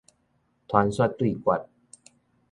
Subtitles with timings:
[0.67, 1.67] 傳說對決